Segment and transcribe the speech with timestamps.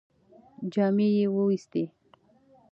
[0.73, 1.83] جامې یې ووېستې.